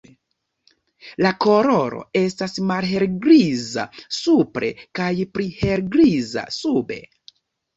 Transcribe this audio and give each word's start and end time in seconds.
La 1.25 1.31
koloro 1.45 1.99
estas 2.21 2.57
malhelgriza 2.71 3.85
supre 4.23 4.73
kaj 5.01 5.11
pli 5.37 5.47
helgriza 5.61 6.49
sube. 6.61 6.99